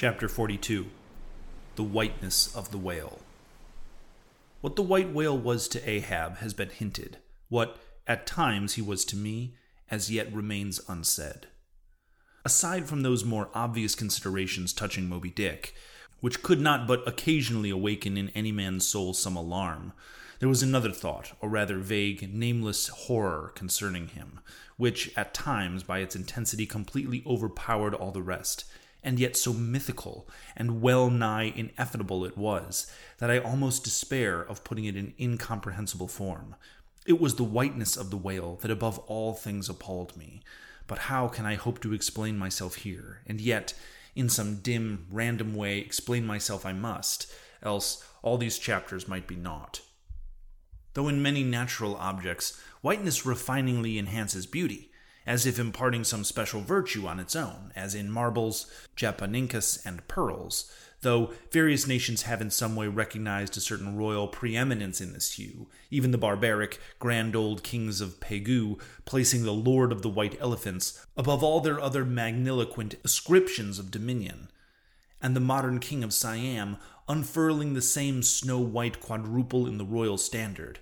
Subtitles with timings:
[0.00, 0.86] Chapter 42
[1.76, 3.18] The Whiteness of the Whale.
[4.62, 7.18] What the white whale was to Ahab has been hinted.
[7.50, 7.76] What,
[8.06, 9.56] at times, he was to me,
[9.90, 11.48] as yet remains unsaid.
[12.46, 15.74] Aside from those more obvious considerations touching Moby Dick,
[16.20, 19.92] which could not but occasionally awaken in any man's soul some alarm,
[20.38, 24.40] there was another thought, or rather vague, nameless horror concerning him,
[24.78, 28.64] which, at times, by its intensity completely overpowered all the rest,
[29.02, 34.64] and yet so mythical and well nigh ineffable it was, that I almost despair of
[34.64, 36.56] putting it in incomprehensible form.
[37.06, 40.42] It was the whiteness of the whale that above all things appalled me.
[40.86, 43.74] But how can I hope to explain myself here, and yet,
[44.16, 49.36] in some dim, random way, explain myself I must, else all these chapters might be
[49.36, 49.80] naught.
[50.94, 54.89] Though in many natural objects, whiteness refiningly enhances beauty,
[55.26, 60.72] as if imparting some special virtue on its own, as in marbles, japonicas, and pearls,
[61.02, 65.68] though various nations have in some way recognized a certain royal preeminence in this hue,
[65.90, 71.06] even the barbaric, grand old kings of Pegu placing the Lord of the White Elephants
[71.16, 74.50] above all their other magniloquent ascriptions of dominion,
[75.22, 76.76] and the modern king of Siam
[77.08, 80.80] unfurling the same snow white quadruped in the royal standard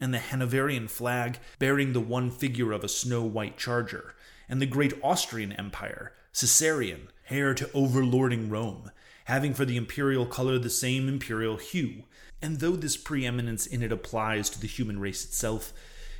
[0.00, 4.14] and the Hanoverian flag bearing the one figure of a snow white charger,
[4.48, 8.90] and the great Austrian Empire, Caesarian, heir to overlording Rome,
[9.24, 12.04] having for the imperial color the same imperial hue,
[12.40, 15.72] and though this preeminence in it applies to the human race itself,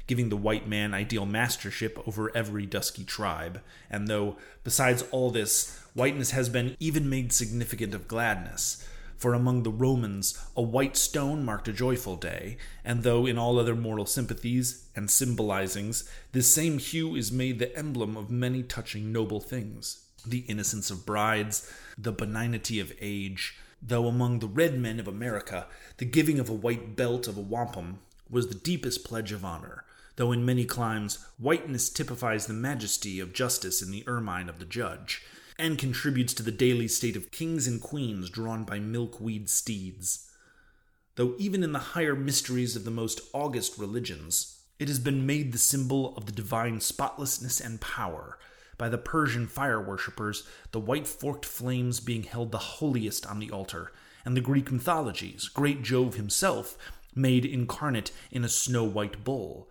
[0.06, 5.78] giving the white man ideal mastership over every dusky tribe, and though, besides all this,
[5.94, 8.86] whiteness has been even made significant of gladness,
[9.18, 13.58] for among the Romans a white stone marked a joyful day, and though in all
[13.58, 19.12] other mortal sympathies and symbolizings this same hue is made the emblem of many touching
[19.12, 20.04] noble things.
[20.24, 25.66] The innocence of brides, the benignity of age, though among the red men of America
[25.98, 27.98] the giving of a white belt of a wampum
[28.30, 29.84] was the deepest pledge of honor,
[30.16, 34.64] though in many climes whiteness typifies the majesty of justice in the ermine of the
[34.64, 35.22] judge,
[35.58, 40.30] and contributes to the daily state of kings and queens drawn by milkweed steeds.
[41.16, 45.52] Though even in the higher mysteries of the most august religions, it has been made
[45.52, 48.38] the symbol of the divine spotlessness and power,
[48.76, 53.50] by the Persian fire worshippers, the white forked flames being held the holiest on the
[53.50, 53.90] altar,
[54.24, 56.78] and the Greek mythologies, great Jove himself,
[57.14, 59.68] made incarnate in a snow white bull.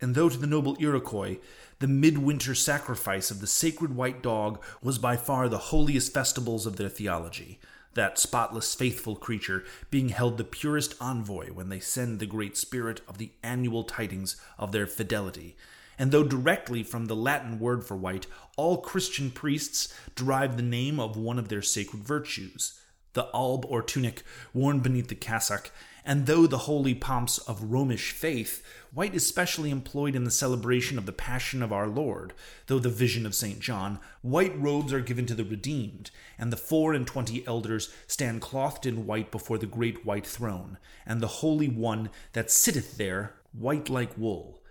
[0.00, 1.38] And though to the noble Iroquois
[1.80, 6.76] the midwinter sacrifice of the sacred white dog was by far the holiest festivals of
[6.76, 7.60] their theology,
[7.94, 13.00] that spotless, faithful creature being held the purest envoy when they send the great spirit
[13.06, 15.56] of the annual tidings of their fidelity.
[15.98, 18.26] And though directly from the Latin word for white,
[18.56, 22.80] all Christian priests derive the name of one of their sacred virtues,
[23.12, 24.22] the alb or tunic
[24.52, 25.70] worn beneath the cassock,
[26.04, 30.98] and though the holy pomps of Romish faith white is specially employed in the celebration
[30.98, 32.32] of the Passion of our Lord,
[32.66, 33.60] though the vision of St.
[33.60, 38.40] John, white robes are given to the redeemed, and the four and twenty elders stand
[38.40, 43.34] clothed in white before the great white throne, and the Holy One that sitteth there,
[43.52, 44.62] white like wool.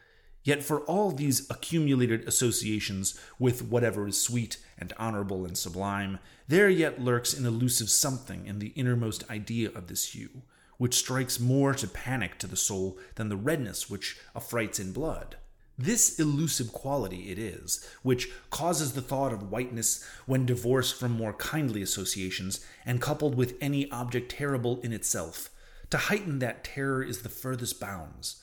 [0.44, 6.69] Yet for all these accumulated associations with whatever is sweet and honorable and sublime, there
[6.69, 10.44] yet lurks an elusive something in the innermost idea of this hue
[10.78, 15.38] which strikes more to panic to the soul than the redness which affrights in blood.
[15.80, 21.34] This elusive quality it is, which causes the thought of whiteness when divorced from more
[21.34, 25.52] kindly associations and coupled with any object terrible in itself.
[25.92, 28.42] To heighten that terror is the furthest bounds.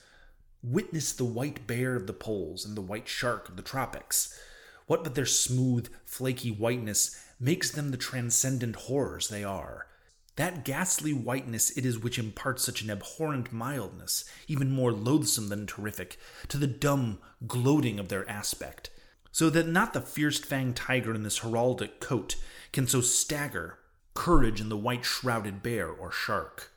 [0.62, 4.38] Witness the white bear of the poles and the white shark of the tropics.
[4.86, 9.88] What but their smooth, flaky whiteness makes them the transcendent horrors they are?
[10.36, 15.66] That ghastly whiteness it is which imparts such an abhorrent mildness, even more loathsome than
[15.66, 18.90] terrific, to the dumb gloating of their aspect,
[19.30, 22.36] so that not the fierce fanged tiger in this heraldic coat
[22.72, 23.78] can so stagger
[24.14, 26.72] courage in the white shrouded bear or shark.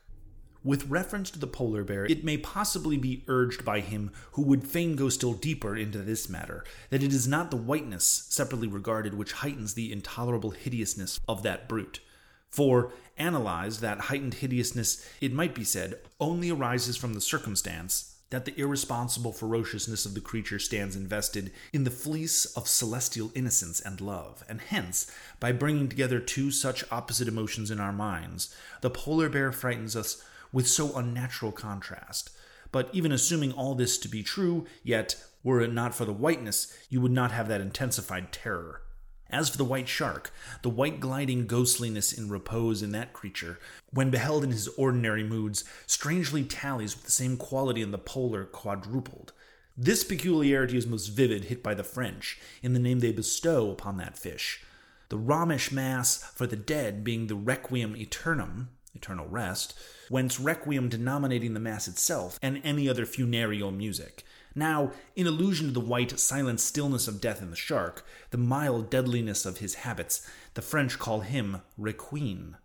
[0.64, 4.66] With reference to the polar bear, it may possibly be urged by him who would
[4.66, 9.14] fain go still deeper into this matter that it is not the whiteness, separately regarded,
[9.14, 12.00] which heightens the intolerable hideousness of that brute.
[12.50, 18.44] For, analyzed, that heightened hideousness, it might be said, only arises from the circumstance that
[18.44, 24.00] the irresponsible ferociousness of the creature stands invested in the fleece of celestial innocence and
[24.00, 25.10] love, and hence,
[25.40, 30.22] by bringing together two such opposite emotions in our minds, the polar bear frightens us
[30.52, 32.30] with so unnatural contrast.
[32.70, 36.76] But even assuming all this to be true, yet, were it not for the whiteness,
[36.90, 38.82] you would not have that intensified terror.
[39.30, 40.32] As for the white shark,
[40.62, 43.58] the white gliding ghostliness in repose in that creature,
[43.90, 48.44] when beheld in his ordinary moods, strangely tallies with the same quality in the polar
[48.44, 49.32] quadruped.
[49.76, 53.98] This peculiarity is most vivid hit by the French in the name they bestow upon
[53.98, 54.64] that fish.
[55.10, 59.78] The Romish Mass for the dead being the Requiem Aeternam, eternal rest,
[60.08, 64.24] whence Requiem denominating the Mass itself and any other funereal music.
[64.58, 68.90] Now, in allusion to the white, silent stillness of death in the shark, the mild
[68.90, 72.56] deadliness of his habits, the French call him Requin.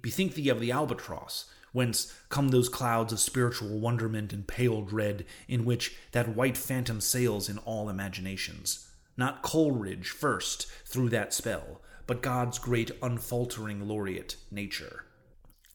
[0.00, 5.26] Bethink thee of the albatross, whence come those clouds of spiritual wonderment and pale dread
[5.46, 8.88] in which that white phantom sails in all imaginations.
[9.14, 15.04] Not Coleridge first threw that spell, but God's great unfaltering laureate, Nature.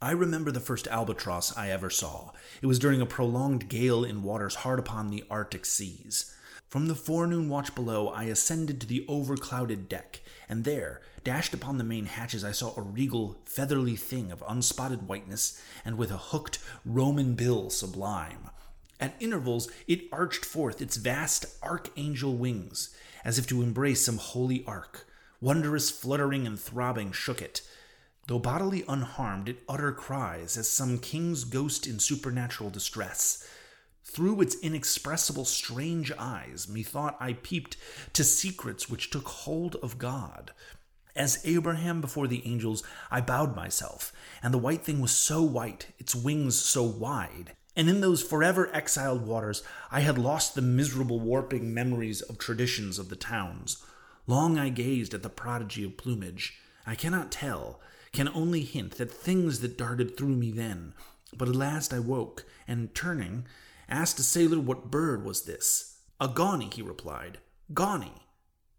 [0.02, 2.32] I remember the first albatross I ever saw.
[2.62, 6.34] It was during a prolonged gale in waters hard upon the Arctic seas.
[6.70, 11.78] From the forenoon watch below, I ascended to the overclouded deck, and there, dashed upon
[11.78, 16.18] the main hatches, I saw a regal, feathery thing of unspotted whiteness, and with a
[16.18, 18.52] hooked Roman bill sublime.
[19.02, 24.64] At intervals, it arched forth its vast archangel wings, as if to embrace some holy
[24.66, 25.08] ark.
[25.42, 27.64] Wondrous fluttering and throbbing shook it,
[28.30, 33.44] Though bodily unharmed, it utter cries as some king's ghost in supernatural distress.
[34.04, 37.76] Through its inexpressible strange eyes, methought I peeped
[38.14, 40.52] to secrets which took hold of God.
[41.16, 45.88] As Abraham before the angels, I bowed myself, and the white thing was so white,
[45.98, 47.54] its wings so wide.
[47.76, 53.00] And in those forever exiled waters, I had lost the miserable warping memories of traditions
[53.00, 53.84] of the towns.
[54.28, 56.60] Long I gazed at the prodigy of plumage.
[56.86, 57.80] I cannot tell
[58.12, 60.94] can only hint that things that darted through me then.
[61.36, 63.46] But at last I woke, and turning,
[63.88, 66.00] asked a sailor what bird was this.
[66.20, 67.40] A Goney, he replied.
[67.74, 68.14] Goney.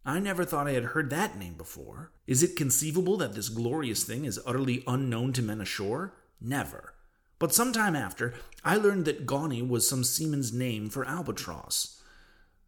[0.05, 2.13] I never thought I had heard that name before.
[2.27, 6.15] Is it conceivable that this glorious thing is utterly unknown to men ashore?
[6.41, 6.95] Never.
[7.39, 8.35] But some time after,
[8.65, 12.01] I learned that Goney was some seaman's name for albatross.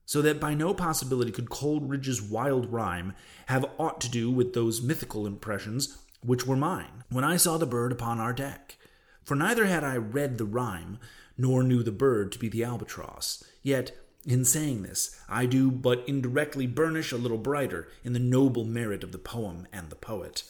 [0.04, 3.14] So that by no possibility could Coleridge's wild rhyme
[3.46, 7.66] have aught to do with those mythical impressions which were mine, when I saw the
[7.66, 8.76] bird upon our deck.
[9.24, 10.98] For neither had I read the rhyme,
[11.36, 13.42] nor knew the bird to be the albatross.
[13.62, 18.64] Yet, in saying this, I do but indirectly burnish a little brighter in the noble
[18.64, 20.44] merit of the poem and the poet.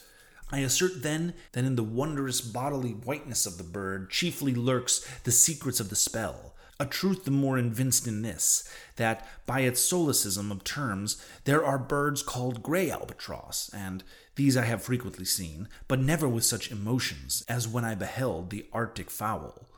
[0.51, 5.33] I assert then that in the wondrous bodily whiteness of the bird chiefly lurks the
[5.33, 6.52] secrets of the spell,
[6.83, 11.79] a truth the more evinced in this, that by its solecism of terms there are
[11.79, 14.03] birds called grey albatross, and
[14.35, 18.67] these I have frequently seen, but never with such emotions as when I beheld the
[18.73, 19.69] arctic fowl.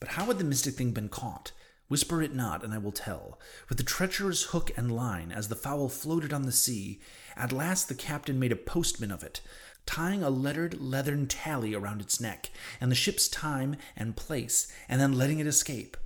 [0.00, 1.52] But how had the mystic thing been caught?
[1.88, 3.38] Whisper it not, and I will tell.
[3.68, 6.98] With the treacherous hook and line, as the fowl floated on the sea,
[7.36, 9.42] at last the captain made a postman of it,
[9.84, 12.50] tying a lettered leathern tally around its neck,
[12.80, 15.98] and the ship's time and place, and then letting it escape.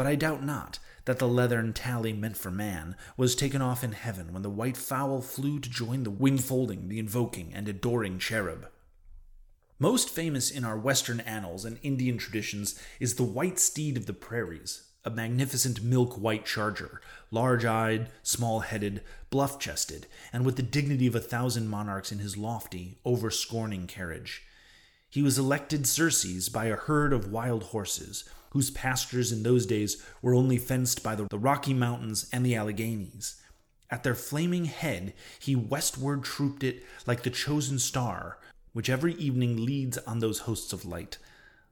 [0.00, 3.92] But I doubt not that the leathern tally meant for man was taken off in
[3.92, 8.18] heaven when the white fowl flew to join the wing folding, the invoking, and adoring
[8.18, 8.70] cherub.
[9.78, 14.14] Most famous in our Western annals and Indian traditions is the white steed of the
[14.14, 20.62] prairies, a magnificent milk white charger, large eyed, small headed, bluff chested, and with the
[20.62, 24.44] dignity of a thousand monarchs in his lofty, over scorning carriage.
[25.10, 30.02] He was elected Xerxes by a herd of wild horses, whose pastures in those days
[30.22, 33.40] were only fenced by the, Rocky Mountains and the Alleghanies.
[33.90, 38.38] At their flaming head, he westward trooped it like the chosen star,
[38.72, 41.18] which every evening leads on those hosts of light.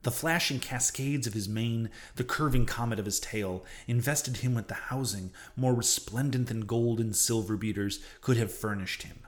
[0.02, 4.68] The flashing cascades of his mane, the curving comet of his tail, invested him with
[4.68, 9.18] the housing more resplendent than gold and silver beaters could have furnished him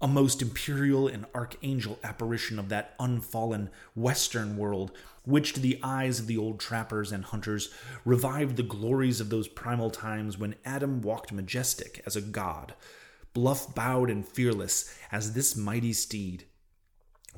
[0.00, 4.92] a most imperial and archangel apparition of that unfallen western world,
[5.30, 7.72] which to the eyes of the old trappers and hunters
[8.04, 12.74] revived the glories of those primal times when Adam walked majestic as a god,
[13.32, 16.44] bluff bowed and fearless as this mighty steed.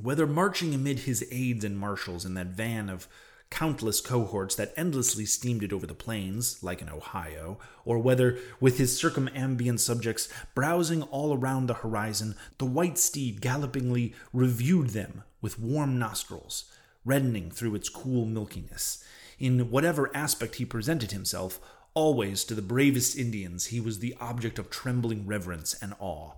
[0.00, 3.06] Whether marching amid his aides and marshals in that van of
[3.52, 8.78] countless cohorts that endlessly steamed it over the plains, like in Ohio, or whether, with
[8.78, 15.58] his circumambient subjects browsing all around the horizon, the white steed gallopingly reviewed them with
[15.58, 16.71] warm nostrils,
[17.04, 19.02] reddening through its cool milkiness.
[19.38, 21.60] In whatever aspect he presented himself,
[21.94, 26.32] always to the bravest Indians he was the object of trembling reverence and awe.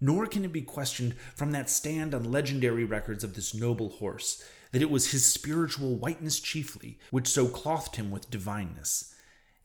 [0.00, 4.44] Nor can it be questioned from that stand on legendary records of this noble horse
[4.72, 9.14] that it was his spiritual whiteness chiefly which so clothed him with divineness.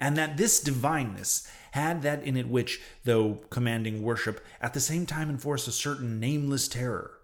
[0.02, 5.06] and that this divineness had that in it which, though commanding worship, at the same
[5.06, 7.20] time enforced a certain nameless terror.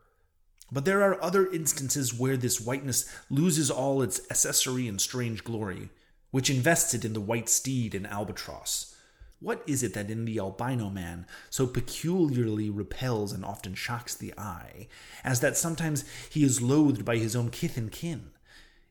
[0.71, 5.89] But there are other instances where this whiteness loses all its accessory and strange glory,
[6.31, 8.93] which invests it in the white steed and albatross.
[9.39, 14.33] What is it that in the albino man so peculiarly repels and often shocks the
[14.37, 14.87] eye,
[15.23, 18.31] as that sometimes he is loathed by his own kith and kin?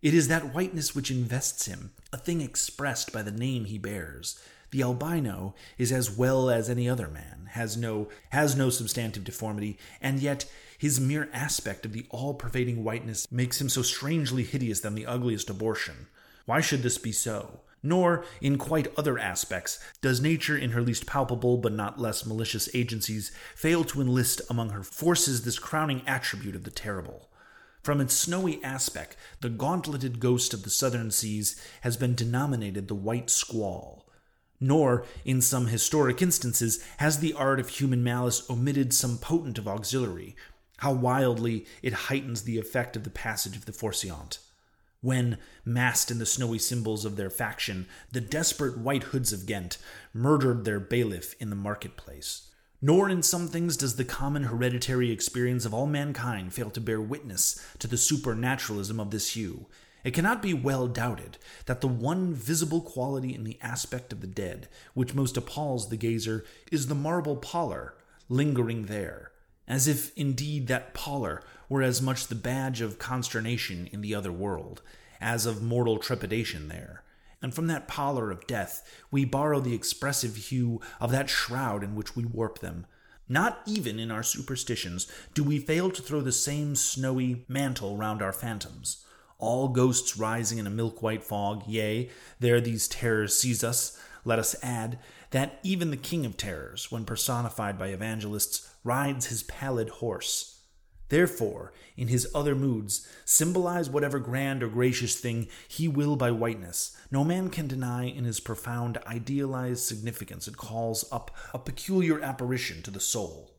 [0.03, 4.41] It is that whiteness which invests him, a thing expressed by the name he bears.
[4.71, 9.79] The albino is as well as any other man, has no has no substantive deformity,
[10.01, 10.47] and yet
[10.79, 15.49] his mere aspect of the all-pervading whiteness makes him so strangely hideous than the ugliest
[15.49, 16.09] abortion.
[16.45, 17.61] Why should this be so?
[17.83, 22.69] Nor, in quite other aspects, does nature, in her least palpable but not less malicious
[22.75, 27.31] agencies, fail to enlist among her forces this crowning attribute of the terrible.
[27.83, 32.97] From its snowy aspect, the gauntleted ghost of the southern seas has been denominated the
[32.97, 34.06] white squall.
[34.61, 39.69] Nor, in some historic instances, has the art of human malice omitted some potent of
[39.69, 40.35] auxiliary.
[40.79, 44.39] How wildly it heightens the effect of the passage of the Froissart
[45.07, 49.79] when, massed in the snowy symbols of their faction, the desperate White Hoods of Ghent
[50.13, 52.51] murdered their bailiff in the marketplace.
[52.83, 57.01] Nor in some things does the common hereditary experience of all mankind fail to bear
[57.01, 59.67] witness to the supernaturalism of this hue.
[60.07, 64.29] It cannot be well doubted that the one visible quality in the aspect of the
[64.29, 67.97] dead which most appalls the gazer is the marble pallor
[68.29, 69.33] lingering there,
[69.67, 74.31] as if indeed that pallor were as much the badge of consternation in the other
[74.31, 74.81] world
[75.21, 77.03] as of mortal trepidation there.
[77.43, 81.97] And from that pallor of death, we borrow the expressive hue of that shroud in
[81.97, 82.87] which we warp them.
[83.29, 88.23] Not even in our superstitions do we fail to throw the same snowy mantle round
[88.23, 89.03] our phantoms.
[89.39, 93.99] All ghosts rising in a milk white fog, yea, there these terrors seize us.
[94.25, 94.99] Let us add
[95.31, 100.57] that even the King of Terrors, when personified by evangelists, rides his pallid horse
[101.09, 106.97] Therefore, in his other moods, symbolize whatever grand or gracious thing he will by whiteness.
[107.11, 112.83] No man can deny in his profound idealized significance it calls up a peculiar apparition
[112.83, 113.53] to the soul.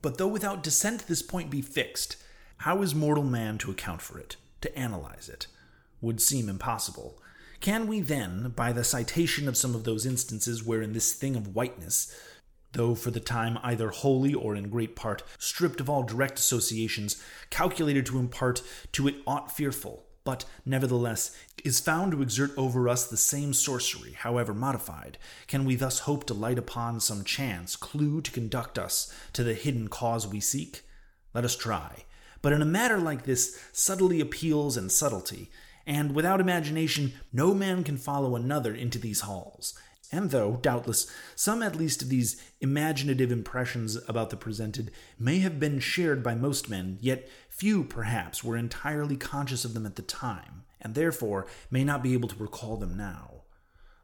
[0.00, 2.16] But though without dissent this point be fixed,
[2.58, 5.46] how is mortal man to account for it, to analyze it?
[6.00, 7.20] Would seem impossible.
[7.60, 11.54] Can we then, by the citation of some of those instances wherein this thing of
[11.54, 12.14] whiteness
[12.72, 17.22] though for the time either wholly or in great part stripped of all direct associations
[17.50, 18.62] calculated to impart
[18.92, 21.34] to it aught fearful, but nevertheless
[21.64, 26.24] is found to exert over us the same sorcery, however modified, can we thus hope
[26.24, 30.82] to light upon some chance clue to conduct us to the hidden cause we seek?
[31.34, 32.04] Let us try.
[32.42, 35.50] But in a matter like this, subtlety appeals and subtlety,
[35.86, 39.74] and without imagination, no man can follow another into these halls.
[40.10, 45.60] And though, doubtless, some at least of these imaginative impressions about the presented may have
[45.60, 50.02] been shared by most men, yet few, perhaps, were entirely conscious of them at the
[50.02, 53.42] time, and therefore may not be able to recall them now.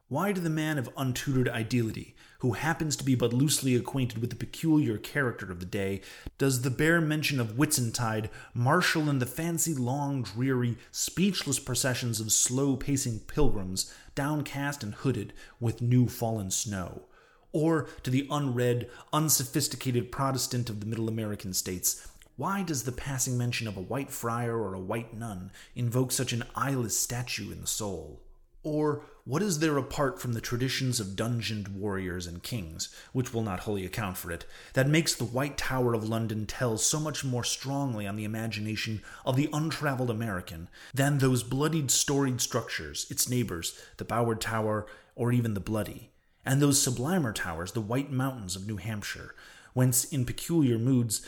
[0.08, 2.14] Why do the man of untutored ideality,
[2.44, 6.02] who happens to be but loosely acquainted with the peculiar character of the day,
[6.36, 12.30] does the bare mention of Whitsuntide marshal in the fancy long, dreary, speechless processions of
[12.30, 17.04] slow pacing pilgrims, downcast and hooded with new fallen snow?
[17.50, 23.38] Or to the unread, unsophisticated Protestant of the Middle American states, why does the passing
[23.38, 27.62] mention of a white friar or a white nun invoke such an eyeless statue in
[27.62, 28.20] the soul?
[28.62, 33.42] Or what is there apart from the traditions of dungeoned warriors and kings, which will
[33.42, 37.24] not wholly account for it, that makes the White Tower of London tell so much
[37.24, 43.26] more strongly on the imagination of the untraveled American than those bloodied storied structures, its
[43.26, 46.10] neighbors, the Byward Tower, or even the Bloody,
[46.44, 49.34] and those sublimer towers, the White Mountains of New Hampshire,
[49.72, 51.26] whence in peculiar moods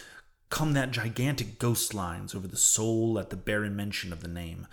[0.50, 4.66] come that gigantic ghost lines over the soul at the barren mention of the name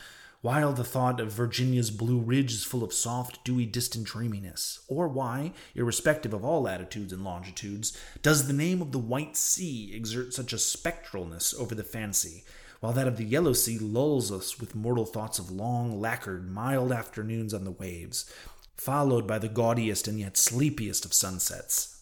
[0.43, 4.81] while the thought of Virginia's Blue Ridge is full of soft, dewy, distant dreaminess?
[4.89, 9.93] Or why, irrespective of all latitudes and longitudes, does the name of the White Sea
[9.95, 12.43] exert such a spectralness over the fancy,
[12.81, 16.91] while that of the Yellow Sea lulls us with mortal thoughts of long, lacquered, mild
[16.91, 18.29] afternoons on the waves,
[18.75, 22.01] followed by the gaudiest and yet sleepiest of sunsets?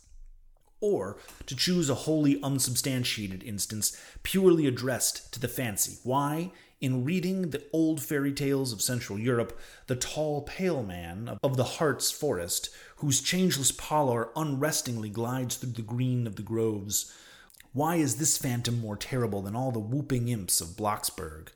[0.79, 7.51] Or, to choose a wholly unsubstantiated instance, purely addressed to the fancy, why, in reading
[7.51, 9.57] the old fairy tales of Central Europe,
[9.87, 15.81] the tall, pale man of the Hartz forest, whose changeless pallor unrestingly glides through the
[15.83, 17.13] green of the groves,
[17.73, 21.49] why is this phantom more terrible than all the whooping imps of Blocksberg?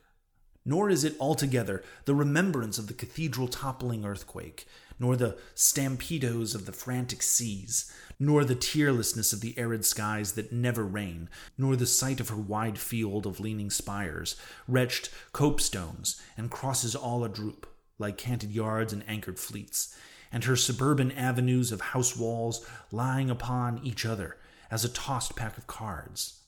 [0.66, 4.66] Nor is it altogether the remembrance of the cathedral toppling earthquake,
[4.98, 10.52] nor the stampedos of the frantic seas, nor the tearlessness of the arid skies that
[10.52, 14.36] never rain, nor the sight of her wide field of leaning spires,
[14.68, 17.66] wretched copestones, and crosses all adroop,
[18.00, 19.96] like canted yards and anchored fleets,
[20.32, 24.38] and her suburban avenues of house walls lying upon each other
[24.72, 26.42] as a tossed pack of cards.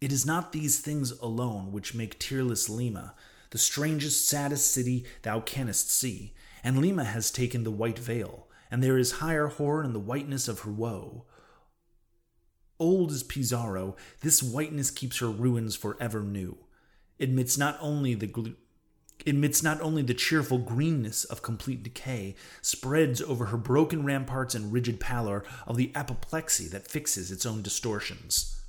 [0.00, 3.14] It is not these things alone which make tearless Lima
[3.50, 8.82] the strangest, saddest city thou canst see, and Lima has taken the white veil, and
[8.82, 11.24] there is higher horror in the whiteness of her woe.
[12.78, 16.56] Old as Pizarro, this whiteness keeps her ruins forever new.
[17.18, 18.54] Admits not only the
[19.26, 24.72] admits not only the cheerful greenness of complete decay, spreads over her broken ramparts and
[24.72, 28.59] rigid pallor of the apoplexy that fixes its own distortions.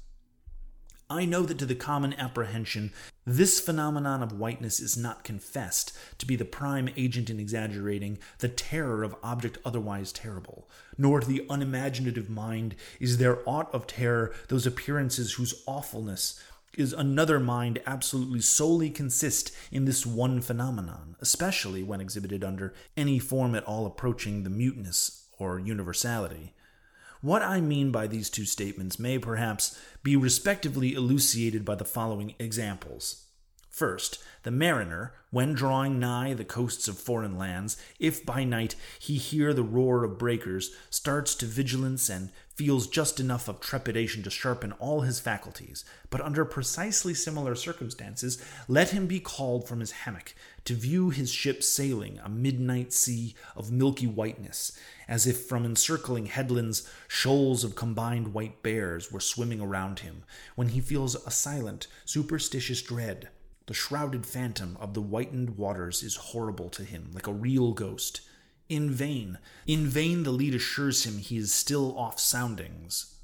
[1.12, 2.94] I know that to the common apprehension,
[3.26, 8.48] this phenomenon of whiteness is not confessed to be the prime agent in exaggerating the
[8.48, 14.34] terror of object otherwise terrible, nor to the unimaginative mind is there aught of terror
[14.48, 16.42] those appearances whose awfulness
[16.78, 23.20] is another mind absolutely solely consist in this one phenomenon, especially when exhibited under any
[23.20, 26.54] form at all approaching the muteness or universality.
[27.22, 32.34] What I mean by these two statements may perhaps be respectively elucidated by the following
[32.40, 33.28] examples.
[33.72, 39.16] First, the mariner, when drawing nigh the coasts of foreign lands, if by night he
[39.16, 44.30] hear the roar of breakers, starts to vigilance and feels just enough of trepidation to
[44.30, 49.92] sharpen all his faculties, but under precisely similar circumstances, let him be called from his
[49.92, 50.36] hammock
[50.66, 56.26] to view his ship sailing a midnight sea of milky whiteness, as if from encircling
[56.26, 60.24] headlands shoals of combined white bears were swimming around him,
[60.56, 63.30] when he feels a silent, superstitious dread.
[63.72, 68.20] The shrouded phantom of the whitened waters is horrible to him, like a real ghost
[68.68, 69.38] in vain.
[69.66, 73.16] In vain the lead assures him he is still off soundings.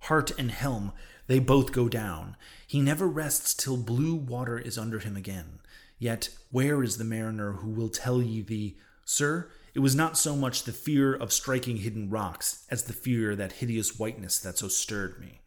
[0.00, 0.92] Heart and helm,
[1.28, 2.36] they both go down.
[2.66, 5.60] He never rests till blue water is under him again.
[6.00, 10.34] Yet where is the mariner who will tell ye the, Sir, it was not so
[10.34, 14.58] much the fear of striking hidden rocks as the fear of that hideous whiteness that
[14.58, 15.41] so stirred me.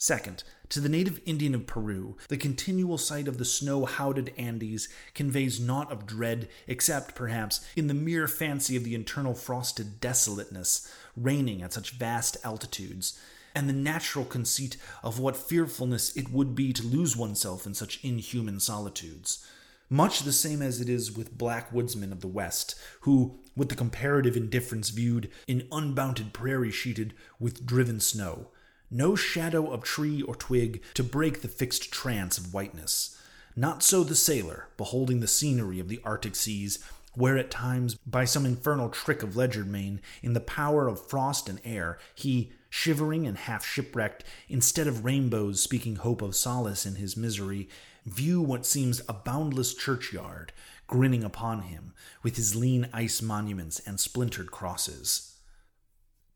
[0.00, 4.88] Second, to the native Indian of Peru, the continual sight of the snow hounded Andes
[5.12, 10.88] conveys naught of dread, except, perhaps, in the mere fancy of the internal frosted desolateness
[11.16, 13.18] reigning at such vast altitudes,
[13.56, 17.98] and the natural conceit of what fearfulness it would be to lose oneself in such
[18.04, 19.44] inhuman solitudes.
[19.90, 23.74] Much the same as it is with black woodsmen of the West, who, with the
[23.74, 28.52] comparative indifference viewed in unbounded prairie sheeted with driven snow,
[28.90, 33.20] no shadow of tree or twig to break the fixed trance of whiteness.
[33.56, 36.78] Not so the sailor, beholding the scenery of the Arctic seas,
[37.14, 41.60] where at times, by some infernal trick of legerdemain, in the power of frost and
[41.64, 47.16] air, he, shivering and half shipwrecked, instead of rainbows speaking hope of solace in his
[47.16, 47.68] misery,
[48.06, 50.52] view what seems a boundless churchyard,
[50.86, 55.37] grinning upon him, with his lean ice monuments and splintered crosses.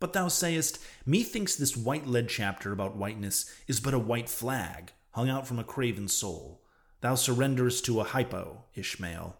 [0.02, 4.90] But thou sayest, Methinks this white lead chapter about whiteness is but a white flag,
[5.12, 6.60] hung out from a craven soul.
[7.02, 9.36] Thou surrenderest to a hypo, Ishmael.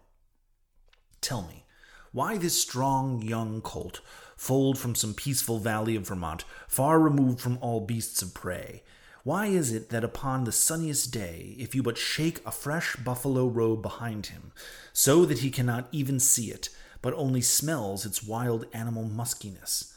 [1.19, 1.65] Tell me,
[2.13, 3.99] why this strong young colt,
[4.37, 8.83] foaled from some peaceful valley of Vermont, far removed from all beasts of prey,
[9.25, 13.47] why is it that upon the sunniest day, if you but shake a fresh buffalo
[13.47, 14.53] robe behind him,
[14.93, 16.69] so that he cannot even see it,
[17.01, 19.92] but only smells its wild animal muskiness,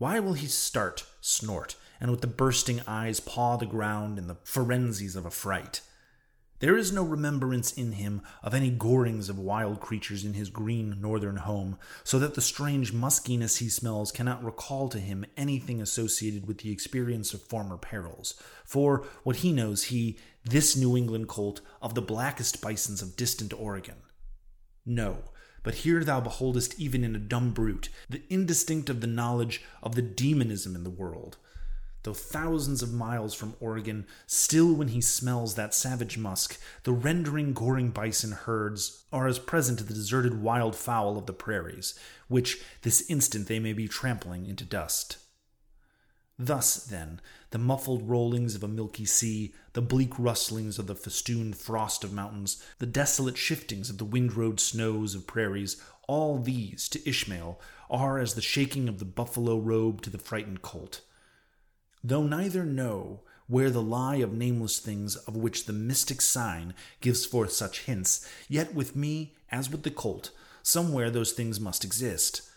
[0.00, 4.38] why will he start, snort, and with the bursting eyes paw the ground in the
[4.44, 5.82] frenzies of affright?
[6.60, 11.02] There is no remembrance in him of any gorings of wild creatures in his green
[11.02, 16.48] northern home, so that the strange muskiness he smells cannot recall to him anything associated
[16.48, 18.40] with the experience of former perils.
[18.64, 23.52] For what he knows, he, this New England colt, of the blackest bisons of distant
[23.52, 23.96] Oregon.
[24.86, 25.24] No,
[25.62, 29.94] but here thou beholdest even in a dumb brute the indistinct of the knowledge of
[29.94, 31.36] the demonism in the world.
[32.02, 37.52] Though thousands of miles from Oregon, still when he smells that savage musk, the rendering,
[37.52, 42.62] goring bison herds are as present to the deserted wild fowl of the prairies, which
[42.82, 45.18] this instant they may be trampling into dust.
[46.42, 51.58] Thus, then, the muffled rollings of a milky sea, the bleak rustlings of the festooned
[51.58, 55.76] frost of mountains, the desolate shiftings of the windrowed snows of prairies,
[56.08, 60.62] all these, to Ishmael, are as the shaking of the buffalo robe to the frightened
[60.62, 61.02] colt.
[62.02, 66.72] Though neither know where the lie of nameless things of which the mystic sign
[67.02, 70.30] gives forth such hints, yet with me, as with the colt,
[70.62, 72.49] somewhere those things must exist.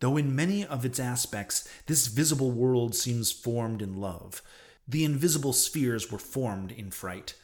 [0.00, 4.42] Though in many of its aspects this visible world seems formed in love,
[4.86, 7.34] the invisible spheres were formed in fright.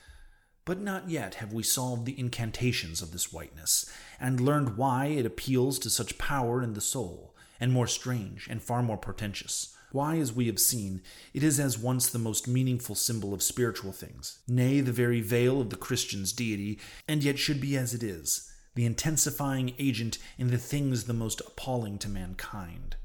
[0.65, 5.27] But not yet have we solved the incantations of this whiteness, and learned why it
[5.27, 9.77] appeals to such power in the soul, and more strange and far more portentous.
[9.93, 11.03] Why, as we have seen,
[11.35, 15.61] it is as once the most meaningful symbol of spiritual things, nay, the very veil
[15.61, 20.51] of the Christian's deity, and yet should be as it is, the intensifying agent in
[20.51, 22.97] the things the most appalling to mankind.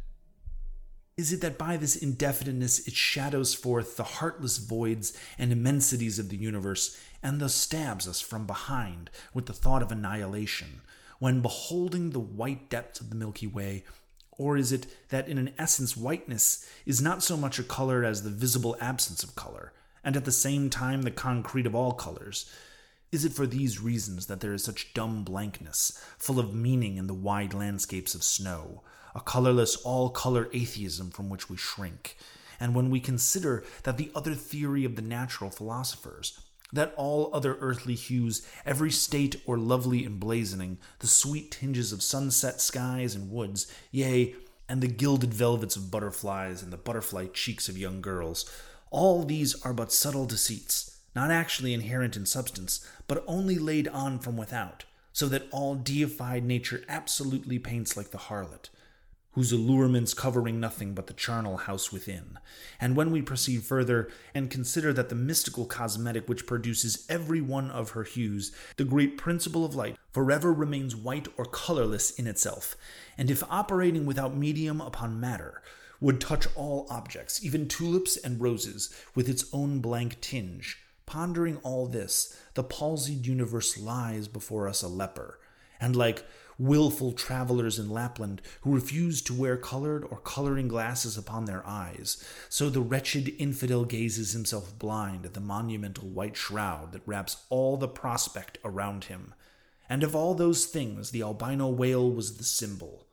[1.18, 6.30] Is it that by this indefiniteness it shadows forth the heartless voids and immensities of
[6.30, 10.82] the universe, and thus stabs us from behind with the thought of annihilation,
[11.20, 13.84] when beholding the white depths of the Milky Way?
[14.32, 18.24] Or is it that in an essence whiteness is not so much a color as
[18.24, 22.50] the visible absence of color, and at the same time the concrete of all colors?
[23.12, 27.08] Is it for these reasons that there is such dumb blankness, full of meaning in
[27.08, 28.84] the wide landscapes of snow,
[29.16, 32.18] a colorless, all color atheism from which we shrink?
[32.60, 36.40] And when we consider that the other theory of the natural philosophers,
[36.72, 42.62] that all other earthly hues, every state or lovely emblazoning, the sweet tinges of sunset
[42.62, 44.36] skies and woods, yea,
[44.68, 48.48] and the gilded velvets of butterflies and the butterfly cheeks of young girls,
[48.92, 54.20] all these are but subtle deceits not actually inherent in substance, but only laid on
[54.20, 58.70] from without, so that all deified nature absolutely paints like the harlot,
[59.34, 62.40] whose allurements covering nothing but the charnel house within.
[62.80, 67.70] And when we proceed further, and consider that the mystical cosmetic which produces every one
[67.72, 72.76] of her hues, the great principle of light, forever remains white or colorless in itself,
[73.18, 75.62] and if operating without medium upon matter,
[76.02, 80.78] would touch all objects, even tulips and roses, with its own blank tinge,
[81.10, 85.40] Pondering all this, the palsied universe lies before us a leper,
[85.82, 86.24] and like
[86.60, 92.24] wilful travelers in Lapland who refuse to wear colored or coloring glasses upon their eyes,
[92.48, 97.76] so the wretched infidel gazes himself blind at the monumental white shroud that wraps all
[97.76, 99.34] the prospect around him.
[99.90, 103.08] And of all those things, the albino whale was the symbol.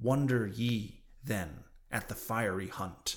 [0.00, 3.16] Wonder ye, then, at the fiery hunt.